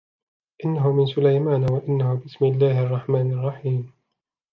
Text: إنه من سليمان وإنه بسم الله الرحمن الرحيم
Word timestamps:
إنه 0.65 0.91
من 0.91 1.05
سليمان 1.05 1.71
وإنه 1.73 2.21
بسم 2.25 2.45
الله 2.45 2.83
الرحمن 2.83 3.31
الرحيم 3.31 3.93